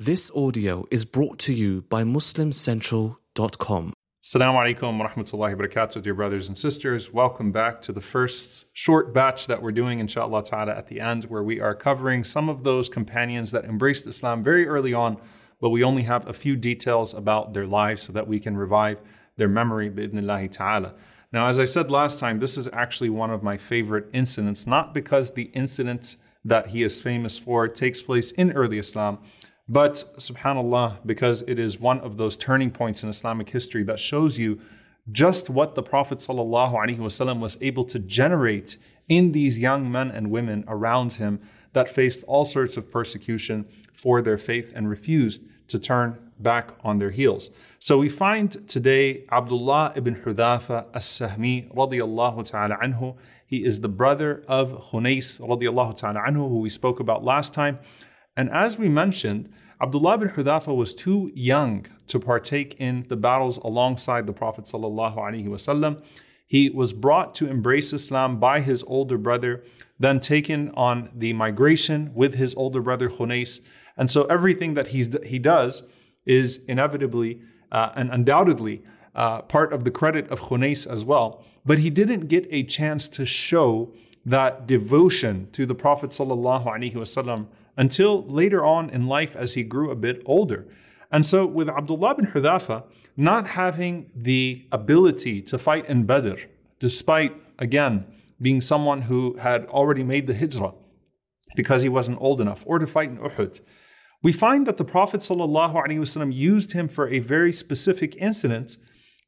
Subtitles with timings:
[0.00, 3.92] This audio is brought to you by MuslimCentral.com.
[4.24, 7.12] Assalamu alaikum wa rahmatullahi wa barakatuh, dear brothers and sisters.
[7.12, 11.24] Welcome back to the first short batch that we're doing, inshallah ta'ala, at the end,
[11.24, 15.16] where we are covering some of those companions that embraced Islam very early on,
[15.60, 19.00] but we only have a few details about their lives so that we can revive
[19.36, 20.94] their memory, bi'idhnillahi ta'ala.
[21.32, 24.94] Now, as I said last time, this is actually one of my favorite incidents, not
[24.94, 29.18] because the incident that he is famous for takes place in early Islam,
[29.68, 34.38] but subhanAllah, because it is one of those turning points in Islamic history that shows
[34.38, 34.60] you
[35.12, 38.76] just what the Prophet ﷺ was able to generate
[39.08, 41.40] in these young men and women around him
[41.72, 46.98] that faced all sorts of persecution for their faith and refused to turn back on
[46.98, 47.50] their heels.
[47.78, 53.16] So we find today Abdullah ibn Hudhafa as-Sahmi radiyallahu ta'ala anhu.
[53.46, 57.78] He is the brother of Khunais radiyallahu ta'ala anhu, who we spoke about last time.
[58.38, 63.58] And as we mentioned, Abdullah bin Hudhafa was too young to partake in the battles
[63.58, 66.02] alongside the Prophet ﷺ.
[66.46, 69.64] He was brought to embrace Islam by his older brother,
[69.98, 73.60] then taken on the migration with his older brother Khunais.
[73.96, 75.82] And so everything that he's, he does
[76.24, 77.42] is inevitably
[77.72, 78.84] uh, and undoubtedly
[79.16, 81.44] uh, part of the credit of Khunais as well.
[81.66, 83.92] But he didn't get a chance to show
[84.24, 86.12] that devotion to the Prophet
[87.78, 90.66] until later on in life as he grew a bit older.
[91.10, 92.84] And so, with Abdullah bin Hudhafa
[93.16, 96.40] not having the ability to fight in Badr,
[96.80, 98.04] despite, again,
[98.42, 100.74] being someone who had already made the hijrah
[101.56, 103.60] because he wasn't old enough, or to fight in Uhud,
[104.22, 108.76] we find that the Prophet ﷺ used him for a very specific incident.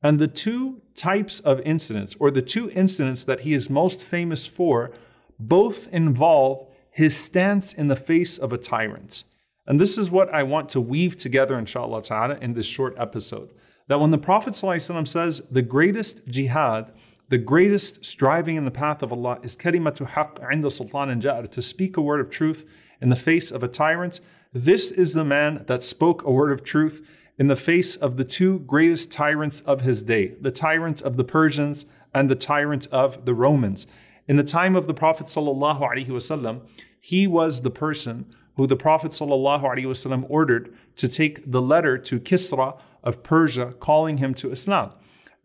[0.03, 4.47] And the two types of incidents, or the two incidents that he is most famous
[4.47, 4.93] for,
[5.39, 9.25] both involve his stance in the face of a tyrant.
[9.67, 13.51] And this is what I want to weave together, inshallah ta'ala, in this short episode.
[13.89, 16.93] That when the Prophet ﷺ says the greatest jihad,
[17.29, 21.49] the greatest striving in the path of Allah is kalimatu haqq inda sultan and ja'ar,
[21.49, 22.69] to speak a word of truth
[23.01, 24.21] in the face of a tyrant.
[24.53, 27.07] This is the man that spoke a word of truth
[27.39, 31.25] in the face of the two greatest tyrants of his day, the tyrant of the
[31.25, 33.87] Persians and the tyrant of the Romans.
[34.30, 36.62] In the time of the Prophet ﷺ,
[37.00, 42.80] he was the person who the Prophet ﷺ ordered to take the letter to Kisra
[43.04, 44.92] of Persia, calling him to Islam.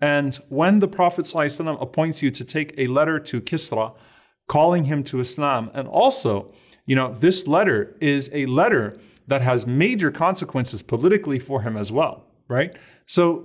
[0.00, 3.94] And when the Prophet ﷺ appoints you to take a letter to Kisra,
[4.48, 6.52] calling him to Islam, and also,
[6.86, 11.92] you know, this letter is a letter that has major consequences politically for him as
[11.92, 12.74] well, right?
[13.06, 13.44] So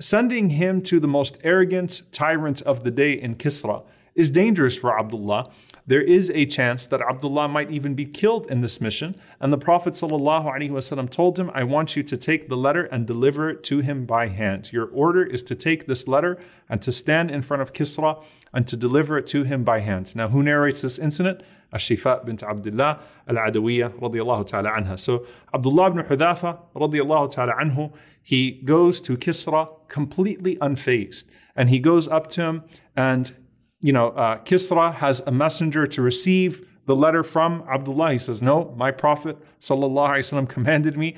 [0.00, 3.82] sending him to the most arrogant tyrant of the day in Kisra
[4.19, 5.49] is dangerous for Abdullah.
[5.87, 9.15] There is a chance that Abdullah might even be killed in this mission.
[9.39, 13.49] And the Prophet ﷺ told him, I want you to take the letter and deliver
[13.49, 14.71] it to him by hand.
[14.71, 16.37] Your order is to take this letter
[16.67, 18.21] and to stand in front of Kisra
[18.53, 20.15] and to deliver it to him by hand.
[20.15, 21.41] Now, who narrates this incident?
[21.73, 24.99] Ashifa bint Abdullah al-Adawiyya radiyallahu ta'ala anha.
[24.99, 31.25] So Abdullah ibn Hudhafa radiyallahu ta'ala anhu, he goes to Kisra completely unfazed.
[31.55, 32.63] And he goes up to him
[32.95, 33.33] and
[33.80, 38.12] you know, uh, Kisra has a messenger to receive the letter from Abdullah.
[38.12, 41.16] He says, No, my Prophet وسلم, commanded me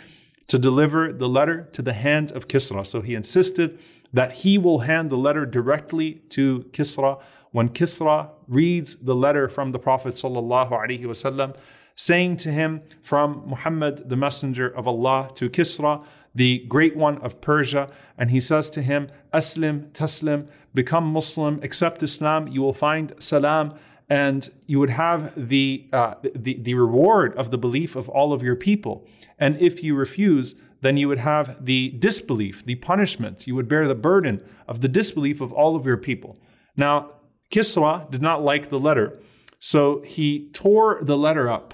[0.48, 2.86] to deliver the letter to the hand of Kisra.
[2.86, 3.78] So he insisted
[4.12, 7.20] that he will hand the letter directly to Kisra.
[7.52, 11.56] When Kisra reads the letter from the Prophet وسلم,
[11.96, 17.41] saying to him from Muhammad, the messenger of Allah, to Kisra, the great one of
[17.41, 23.13] Persia, and he says to him, Aslim, Taslim, become Muslim, accept Islam, you will find
[23.19, 23.77] Salam,
[24.09, 28.43] and you would have the, uh, the, the reward of the belief of all of
[28.43, 29.07] your people.
[29.39, 33.47] And if you refuse, then you would have the disbelief, the punishment.
[33.47, 36.37] You would bear the burden of the disbelief of all of your people.
[36.75, 37.11] Now,
[37.51, 39.19] Kisra did not like the letter,
[39.59, 41.73] so he tore the letter up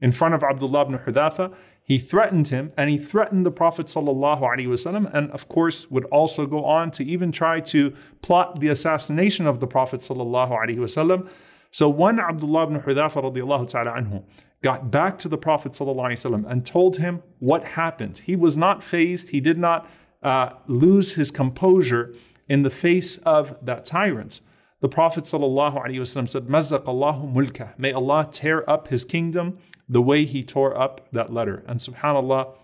[0.00, 1.54] in front of Abdullah ibn Hudhafa
[1.87, 6.63] he threatened him and he threatened the Prophet ﷺ, and of course would also go
[6.63, 9.99] on to even try to plot the assassination of the Prophet.
[9.99, 11.29] ﷺ.
[11.71, 14.23] So when Abdullah ibn Hudhafa radiallahu ta'ala anhu
[14.61, 19.29] got back to the Prophet ﷺ and told him what happened, he was not fazed,
[19.29, 19.89] he did not
[20.21, 22.15] uh, lose his composure
[22.47, 24.39] in the face of that tyrant.
[24.79, 27.77] The Prophet ﷺ said, Mazzaq Allahu mulka.
[27.77, 29.57] May Allah tear up his kingdom
[29.88, 31.64] the way he tore up that letter.
[31.66, 32.54] And subhanAllah,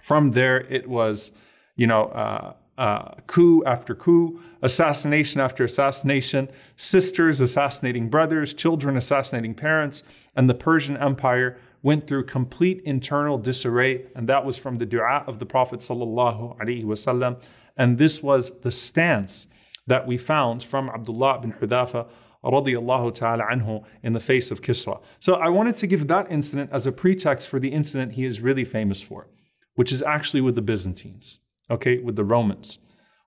[0.00, 1.32] from there it was,
[1.76, 9.54] you know, uh, uh, coup after coup, assassination after assassination, sisters assassinating brothers, children assassinating
[9.54, 10.02] parents,
[10.36, 15.24] and the Persian Empire went through complete internal disarray, and that was from the dua
[15.26, 17.40] of the Prophet wasallam.
[17.76, 19.46] And this was the stance
[19.86, 22.06] that we found from Abdullah bin Hudhafa
[22.44, 25.00] radiallahu ta'ala in the face of Kisra.
[25.20, 28.40] So I wanted to give that incident as a pretext for the incident he is
[28.40, 29.28] really famous for,
[29.74, 31.40] which is actually with the Byzantines,
[31.70, 32.78] okay, with the Romans.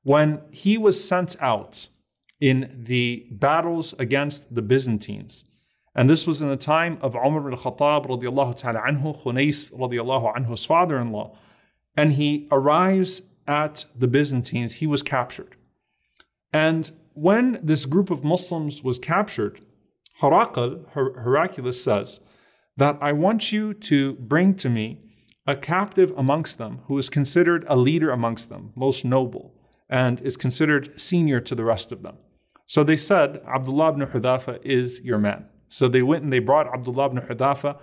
[0.03, 1.87] When he was sent out
[2.39, 5.45] in the battles against the Byzantines,
[5.95, 11.37] and this was in the time of Umar al-Khattab radiallahu ta'ala Khunais radiallahu anhu's father-in-law,
[11.95, 15.55] and he arrives at the Byzantines, he was captured.
[16.51, 19.65] And when this group of Muslims was captured,
[20.21, 22.19] Herakl, Her- Heraclius says
[22.77, 25.01] that I want you to bring to me
[25.47, 29.53] a captive amongst them who is considered a leader amongst them, most noble,
[29.89, 32.17] and is considered senior to the rest of them.
[32.65, 35.45] So they said, Abdullah ibn is your man.
[35.69, 37.75] So they went and they brought Abdullah ibn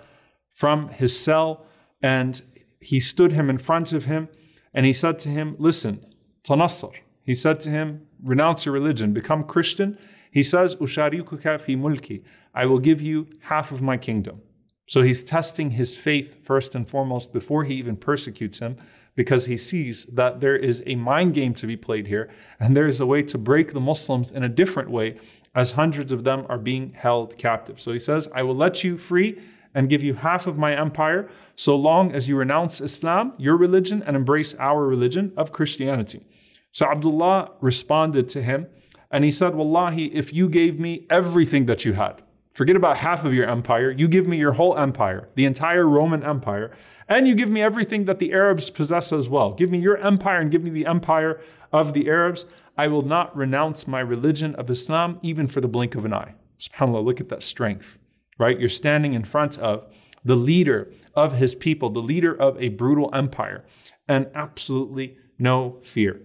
[0.53, 1.65] from his cell,
[2.01, 2.41] and
[2.79, 4.27] he stood him in front of him,
[4.73, 6.05] and he said to him, Listen,
[6.43, 6.91] Tanassar.
[7.23, 9.97] He said to him, renounce your religion, become Christian.
[10.31, 12.23] He says, Usharikuka fi mulki.
[12.53, 14.41] I will give you half of my kingdom.
[14.87, 18.77] So he's testing his faith first and foremost before he even persecutes him
[19.15, 22.29] because he sees that there is a mind game to be played here
[22.59, 25.17] and there is a way to break the Muslims in a different way
[25.55, 27.79] as hundreds of them are being held captive.
[27.79, 29.39] So he says, I will let you free
[29.75, 34.03] and give you half of my empire so long as you renounce Islam, your religion,
[34.03, 36.25] and embrace our religion of Christianity.
[36.73, 38.67] So Abdullah responded to him
[39.11, 42.23] and he said, Wallahi, if you gave me everything that you had,
[42.55, 46.23] forget about half of your empire, you give me your whole empire, the entire Roman
[46.23, 46.75] Empire,
[47.07, 49.53] and you give me everything that the Arabs possess as well.
[49.53, 51.39] Give me your empire and give me the empire
[51.71, 52.47] of the Arabs.
[52.75, 56.33] I will not renounce my religion of Islam even for the blink of an eye.
[56.59, 57.99] SubhanAllah, look at that strength,
[58.39, 58.59] right?
[58.59, 59.85] You're standing in front of
[60.25, 63.63] the leader of his people, the leader of a brutal empire,
[64.07, 66.19] and absolutely no fear.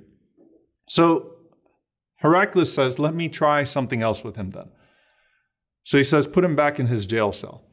[0.89, 1.35] So
[2.17, 4.71] Heraclius says, Let me try something else with him then.
[5.85, 7.65] So he says, Put him back in his jail cell.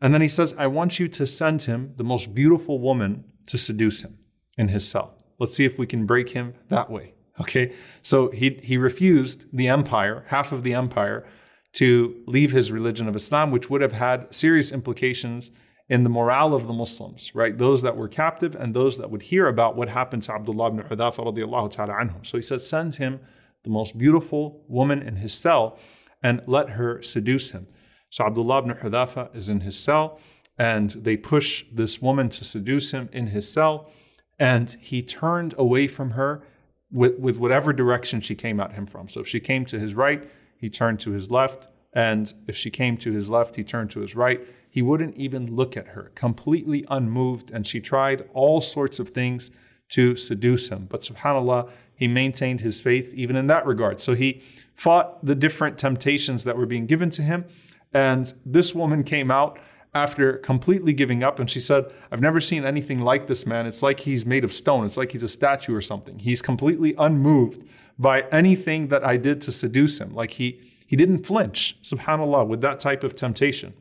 [0.00, 3.56] And then he says, I want you to send him the most beautiful woman to
[3.56, 4.18] seduce him
[4.58, 5.16] in his cell.
[5.38, 7.14] Let's see if we can break him that way.
[7.40, 7.72] Okay.
[8.02, 11.26] So he, he refused the empire, half of the empire,
[11.74, 15.50] to leave his religion of Islam, which would have had serious implications
[15.88, 17.58] in the morale of the Muslims, right?
[17.58, 20.82] Those that were captive and those that would hear about what happened to Abdullah ibn
[20.82, 22.26] Hudhafa radiallahu ta'ala anhu.
[22.26, 23.20] So he said, send him
[23.64, 25.78] the most beautiful woman in his cell
[26.22, 27.66] and let her seduce him.
[28.10, 30.20] So Abdullah ibn Hudhafa is in his cell
[30.58, 33.90] and they push this woman to seduce him in his cell
[34.38, 36.42] and he turned away from her
[36.90, 39.08] with, with whatever direction she came at him from.
[39.08, 41.68] So if she came to his right, he turned to his left.
[41.92, 44.40] And if she came to his left, he turned to his right.
[44.74, 47.52] He wouldn't even look at her, completely unmoved.
[47.52, 49.52] And she tried all sorts of things
[49.90, 50.88] to seduce him.
[50.90, 54.00] But subhanAllah, he maintained his faith even in that regard.
[54.00, 54.42] So he
[54.74, 57.44] fought the different temptations that were being given to him.
[57.92, 59.60] And this woman came out
[59.94, 63.66] after completely giving up and she said, I've never seen anything like this man.
[63.66, 64.84] It's like he's made of stone.
[64.84, 66.18] It's like he's a statue or something.
[66.18, 67.62] He's completely unmoved
[67.96, 70.12] by anything that I did to seduce him.
[70.16, 73.72] Like he he didn't flinch, subhanAllah, with that type of temptation.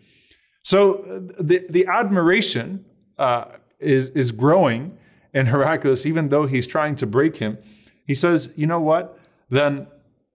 [0.63, 2.85] So uh, the, the admiration
[3.17, 3.45] uh,
[3.79, 4.97] is, is growing
[5.33, 7.57] in Heraclius, even though he's trying to break him.
[8.07, 9.19] He says, You know what?
[9.49, 9.87] Then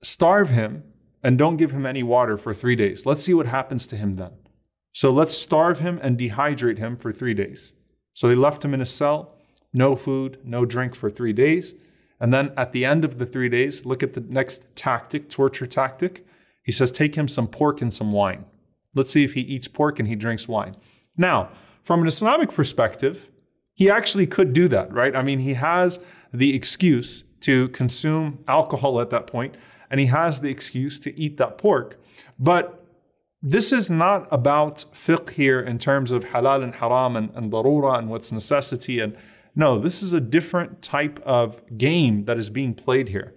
[0.02, 0.84] starve him
[1.22, 3.04] and don't give him any water for three days.
[3.04, 4.30] Let's see what happens to him then.
[4.92, 7.74] So let's starve him and dehydrate him for three days.
[8.14, 9.36] So they left him in a cell,
[9.72, 11.74] no food, no drink for three days.
[12.20, 15.66] And then at the end of the three days, look at the next tactic, torture
[15.66, 16.26] tactic.
[16.64, 18.44] He says, Take him some pork and some wine.
[18.98, 20.76] Let's see if he eats pork and he drinks wine.
[21.16, 21.50] Now,
[21.84, 23.30] from an Islamic perspective,
[23.74, 25.14] he actually could do that, right?
[25.16, 26.00] I mean, he has
[26.34, 29.54] the excuse to consume alcohol at that point,
[29.90, 31.98] and he has the excuse to eat that pork.
[32.38, 32.84] But
[33.40, 37.98] this is not about fiqh here in terms of halal and haram and, and darura
[37.98, 38.98] and what's necessity.
[38.98, 39.16] And
[39.54, 43.34] no, this is a different type of game that is being played here.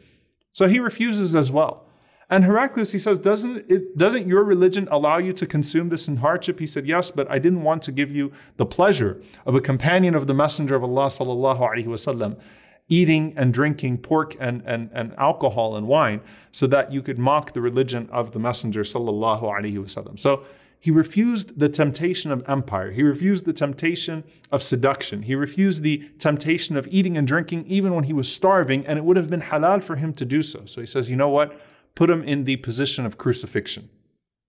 [0.53, 1.85] So he refuses as well.
[2.31, 6.15] And Heraclius, he says, doesn't it doesn't your religion allow you to consume this in
[6.15, 6.59] hardship?
[6.59, 10.15] He said, yes, but I didn't want to give you the pleasure of a companion
[10.15, 12.39] of the Messenger of Allah sallallahu alaihi wasallam
[12.87, 16.21] eating and drinking pork and, and, and alcohol and wine
[16.51, 20.17] so that you could mock the religion of the Messenger sallallahu alaihi wasallam.
[20.17, 20.45] So
[20.79, 22.91] he refused the temptation of empire.
[22.91, 25.21] He refused the temptation of seduction.
[25.21, 29.05] He refused the temptation of eating and drinking even when he was starving, and it
[29.05, 30.65] would have been halal for him to do so.
[30.65, 31.59] So he says, you know what?
[31.95, 33.89] Put him in the position of crucifixion.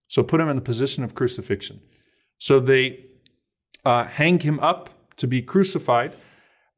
[0.09, 1.81] So put him in the position of crucifixion.
[2.39, 3.07] So they
[3.85, 6.17] uh, hang him up to be crucified.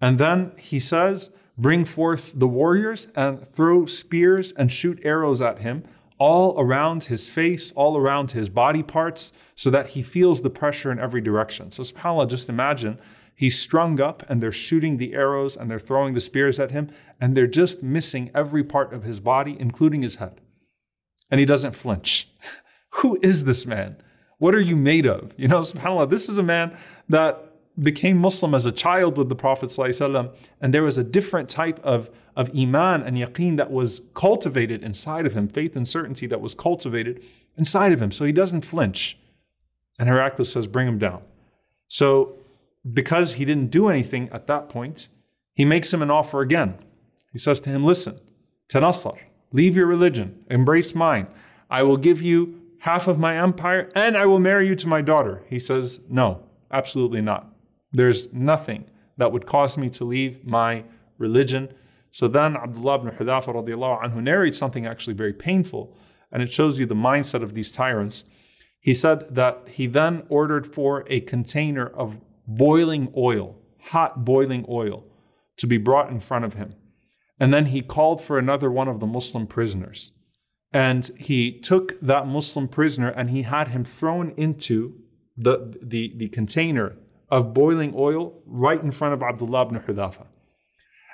[0.00, 5.61] And then he says, Bring forth the warriors and throw spears and shoot arrows at
[5.61, 5.85] him
[6.18, 10.90] all around his face, all around his body parts, so that he feels the pressure
[10.90, 11.71] in every direction.
[11.71, 12.99] So, subhanAllah, just imagine
[13.35, 16.90] he's strung up and they're shooting the arrows and they're throwing the spears at him,
[17.21, 20.40] and they're just missing every part of his body, including his head.
[21.31, 22.28] And he doesn't flinch.
[23.00, 23.97] Who is this man?
[24.38, 25.33] What are you made of?
[25.37, 26.76] You know, subhanAllah, this is a man
[27.09, 31.81] that became Muslim as a child with the Prophet and there was a different type
[31.83, 36.40] of, of iman and yaqeen that was cultivated inside of him, faith and certainty that
[36.40, 37.23] was cultivated
[37.57, 38.12] inside of him.
[38.12, 39.19] So he doesn't flinch.
[39.99, 41.23] And Heraclius says, bring him down.
[41.88, 42.37] So
[42.93, 45.09] because he didn't do anything at that point,
[45.54, 46.76] he makes him an offer again.
[47.33, 48.21] He says to him, listen,
[48.69, 49.19] Tanassar,
[49.54, 51.26] leave your religion, embrace mine.
[51.70, 55.00] I will give you half of my empire and I will marry you to my
[55.00, 55.42] daughter.
[55.49, 57.50] He says, no, absolutely not.
[57.92, 58.84] There's nothing
[59.16, 60.82] that would cause me to leave my
[61.18, 61.73] religion.
[62.11, 65.96] So then Abdullah ibn Hudhafa anhu narrates something actually very painful,
[66.32, 68.25] and it shows you the mindset of these tyrants.
[68.80, 75.04] He said that he then ordered for a container of boiling oil, hot boiling oil,
[75.58, 76.75] to be brought in front of him.
[77.38, 80.12] And then he called for another one of the Muslim prisoners.
[80.73, 85.00] And he took that Muslim prisoner and he had him thrown into
[85.37, 86.97] the, the, the container
[87.29, 90.26] of boiling oil right in front of Abdullah ibn Hudhafa.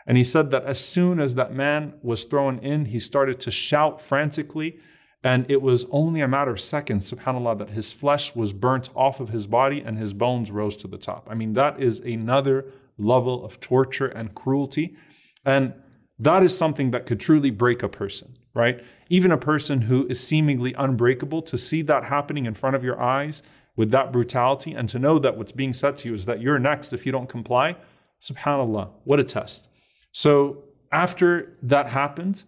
[0.07, 3.51] And he said that as soon as that man was thrown in, he started to
[3.51, 4.79] shout frantically.
[5.23, 9.21] And it was only a matter of seconds, subhanAllah, that his flesh was burnt off
[9.21, 11.29] of his body and his bones rose to the top.
[11.31, 14.97] I mean, that is another level of torture and cruelty.
[15.45, 15.75] And
[16.21, 18.85] that is something that could truly break a person, right?
[19.09, 23.01] Even a person who is seemingly unbreakable, to see that happening in front of your
[23.01, 23.43] eyes
[23.75, 26.59] with that brutality and to know that what's being said to you is that you're
[26.59, 27.75] next if you don't comply,
[28.21, 29.69] subhanAllah, what a test.
[30.13, 32.45] So after that happened,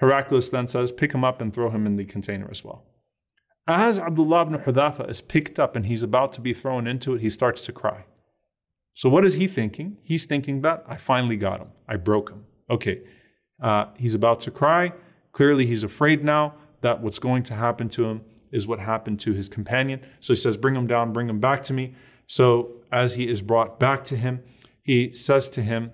[0.00, 2.84] Heraclius then says, pick him up and throw him in the container as well.
[3.68, 7.20] As Abdullah ibn Hudhafa is picked up and he's about to be thrown into it,
[7.20, 8.06] he starts to cry.
[8.94, 9.98] So what is he thinking?
[10.02, 11.68] He's thinking that I finally got him.
[11.86, 12.46] I broke him.
[12.70, 13.02] Okay.
[13.60, 14.92] Uh, he's about to cry.
[15.32, 18.22] Clearly, he's afraid now that what's going to happen to him
[18.52, 20.00] is what happened to his companion.
[20.20, 21.94] So he says, Bring him down, bring him back to me.
[22.26, 24.42] So as he is brought back to him,
[24.82, 25.92] he says to him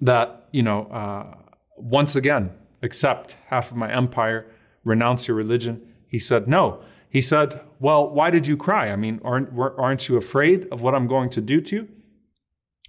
[0.00, 1.36] that, you know, uh,
[1.76, 2.50] once again,
[2.82, 4.46] accept half of my empire,
[4.84, 5.80] renounce your religion.
[6.08, 6.82] He said, No.
[7.08, 8.90] He said, Well, why did you cry?
[8.90, 11.88] I mean, aren't, aren't you afraid of what I'm going to do to you?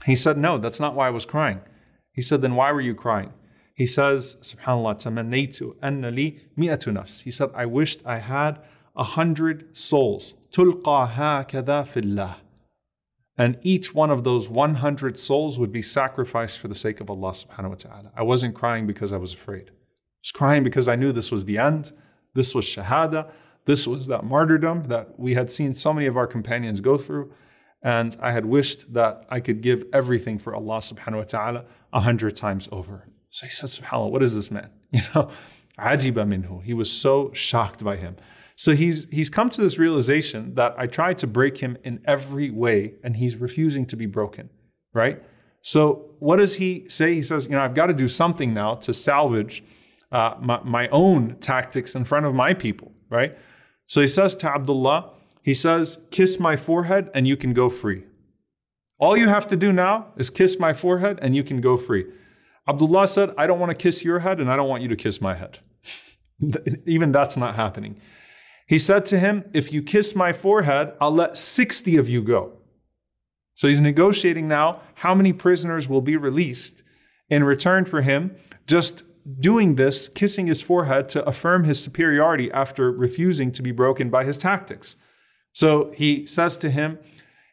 [0.05, 1.61] He said, No, that's not why I was crying.
[2.13, 3.33] He said, Then why were you crying?
[3.73, 7.23] He says, Subhanallah, tamannaytu anna li mi'atu nafs.
[7.23, 8.59] He said, I wished I had
[8.95, 10.33] a hundred souls.
[10.51, 12.37] Tulqa hakada fillah.
[13.37, 17.31] And each one of those 100 souls would be sacrificed for the sake of Allah
[17.31, 18.11] subhanahu wa ta'ala.
[18.15, 19.69] I wasn't crying because I was afraid.
[19.69, 19.73] I
[20.21, 21.91] was crying because I knew this was the end.
[22.35, 23.31] This was shahada.
[23.65, 27.31] This was that martyrdom that we had seen so many of our companions go through.
[27.83, 31.99] And I had wished that I could give everything for Allah subhanahu wa ta'ala a
[31.99, 33.07] hundred times over.
[33.31, 34.69] So he said, SubhanAllah, what is this man?
[34.91, 35.29] You know,
[35.79, 36.61] ajiba minhu.
[36.63, 38.17] He was so shocked by him.
[38.57, 42.51] So he's he's come to this realization that I tried to break him in every
[42.51, 44.49] way, and he's refusing to be broken,
[44.93, 45.23] right?
[45.61, 47.13] So what does he say?
[47.13, 49.63] He says, you know, I've got to do something now to salvage
[50.11, 53.37] uh, my, my own tactics in front of my people, right?
[53.87, 58.03] So he says to Abdullah, he says, kiss my forehead and you can go free.
[58.99, 62.05] All you have to do now is kiss my forehead and you can go free.
[62.67, 64.95] Abdullah said, I don't want to kiss your head and I don't want you to
[64.95, 65.59] kiss my head.
[66.85, 67.99] Even that's not happening.
[68.67, 72.53] He said to him, If you kiss my forehead, I'll let 60 of you go.
[73.55, 76.83] So he's negotiating now how many prisoners will be released
[77.29, 78.35] in return for him
[78.67, 79.03] just
[79.39, 84.23] doing this, kissing his forehead to affirm his superiority after refusing to be broken by
[84.23, 84.95] his tactics.
[85.53, 86.99] So he says to him,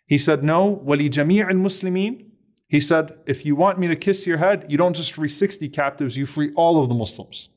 [0.06, 2.24] he said, No, wali jami' al muslimin.
[2.68, 5.68] He said, If you want me to kiss your head, you don't just free 60
[5.68, 7.50] captives, you free all of the Muslims.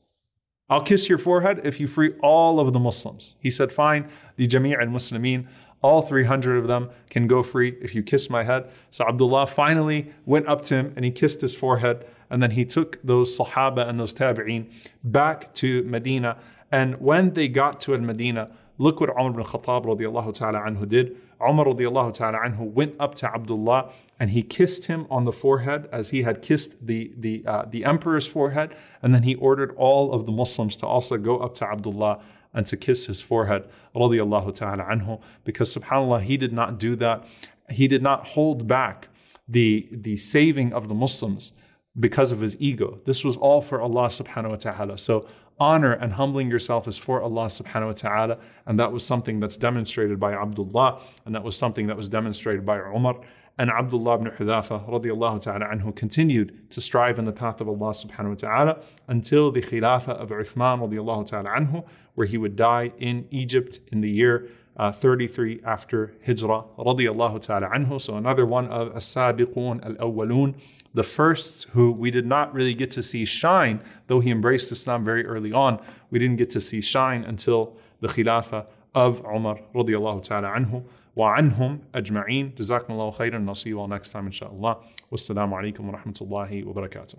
[0.68, 3.34] I'll kiss your forehead if you free all of the Muslims.
[3.40, 5.46] He said, Fine, the Jami' al Muslimin,
[5.82, 8.70] all 300 of them can go free if you kiss my head.
[8.90, 12.06] So Abdullah finally went up to him and he kissed his forehead.
[12.30, 14.70] And then he took those Sahaba and those Tabi'een
[15.04, 16.38] back to Medina.
[16.70, 20.88] And when they got to Al Medina, look what Umar ibn Khattab radiallahu ta'ala anhu
[20.88, 21.16] did.
[21.40, 25.88] Umar radiallahu ta'ala anhu went up to Abdullah and he kissed him on the forehead
[25.92, 28.74] as he had kissed the, the, uh, the emperor's forehead.
[29.02, 32.22] And then he ordered all of the Muslims to also go up to Abdullah
[32.54, 33.64] and to kiss his forehead,
[33.96, 37.24] radiallahu ta'ala anhu, because subhanAllah, he did not do that.
[37.70, 39.08] he did not hold back
[39.48, 41.52] the, the saving of the Muslims
[41.98, 43.00] because of his ego.
[43.04, 44.98] This was all for Allah subhanahu wa ta'ala.
[44.98, 45.26] So
[45.62, 48.38] honor and humbling yourself is for Allah subhanahu wa ta'ala.
[48.66, 52.66] And that was something that's demonstrated by Abdullah, and that was something that was demonstrated
[52.66, 53.20] by Umar.
[53.58, 57.90] And Abdullah ibn Hudhafa radiallahu ta'ala anhu continued to strive in the path of Allah
[57.90, 62.90] subhanahu wa ta'ala until the Khilafah of Uthman radiallahu ta'ala anhu, where he would die
[62.98, 67.99] in Egypt in the year uh, 33 after Hijrah radiallahu ta'ala anhu.
[67.99, 70.55] So another one of as-sabiqun al-awwalun,
[70.93, 75.03] the first who we did not really get to see shine, though he embraced Islam
[75.03, 75.79] very early on,
[76.11, 80.83] we didn't get to see shine until the Khilafah of Umar radiallahu ta'ala anhu.
[81.17, 84.77] وعنهم أجمعين جزاكم الله خيرا نصيب next time إن شاء الله
[85.11, 87.17] والسلام عليكم ورحمة الله وبركاته